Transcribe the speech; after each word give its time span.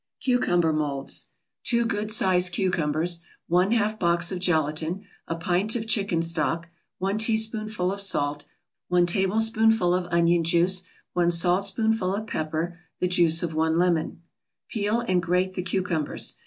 CUCUMBER 0.25 0.73
MOLDS 0.73 1.27
2 1.65 1.85
good 1.85 2.11
sized 2.11 2.53
cucumbers 2.53 3.19
1/2 3.51 3.99
box 3.99 4.31
of 4.31 4.39
gelatin 4.39 5.05
1 5.27 5.39
pint 5.39 5.75
of 5.75 5.85
chicken 5.85 6.23
stock 6.23 6.69
1 6.97 7.19
teaspoonful 7.19 7.93
of 7.93 7.99
salt 8.01 8.45
1 8.87 9.05
tablespoonful 9.05 9.93
of 9.93 10.11
onion 10.11 10.43
juice 10.43 10.81
1 11.13 11.29
saltspoonful 11.29 12.15
of 12.15 12.25
pepper 12.25 12.79
The 12.99 13.07
juice 13.09 13.43
of 13.43 13.53
one 13.53 13.77
lemon 13.77 14.23
Peel 14.69 15.01
and 15.01 15.21
grate 15.21 15.53
the 15.53 15.61
cucumbers. 15.61 16.37